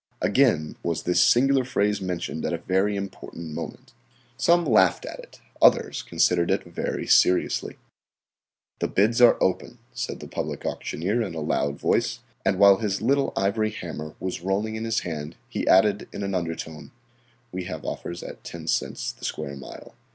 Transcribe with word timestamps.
Again 0.19 0.77
was 0.81 1.03
this 1.03 1.21
singular 1.23 1.63
phrase 1.63 2.01
mentioned 2.01 2.43
at 2.43 2.53
a 2.53 2.57
very 2.65 2.95
important 2.95 3.53
moment. 3.53 3.93
Some 4.35 4.65
laughed 4.65 5.05
at 5.05 5.19
it, 5.19 5.39
others 5.61 6.01
considered 6.01 6.49
it 6.49 6.63
very 6.63 7.05
seriously. 7.05 7.77
"The 8.79 8.87
bids 8.87 9.21
are 9.21 9.37
open," 9.39 9.77
said 9.93 10.19
the 10.19 10.27
public 10.27 10.65
auctioneer 10.65 11.21
in 11.21 11.35
a 11.35 11.39
loud 11.39 11.77
voice, 11.77 12.17
and 12.43 12.57
while 12.57 12.77
his 12.77 12.99
little 12.99 13.31
ivory 13.37 13.69
hammer 13.69 14.15
was 14.19 14.41
rolling 14.41 14.73
in 14.75 14.85
his 14.85 15.01
hand 15.01 15.35
he 15.47 15.67
added 15.67 16.09
in 16.11 16.23
an 16.23 16.33
undertone: 16.33 16.89
"We 17.51 17.65
have 17.65 17.85
offers 17.85 18.23
at 18.23 18.43
10 18.43 18.65
cents 18.69 19.11
the 19.11 19.23
square 19.23 19.55
mile. 19.55 19.93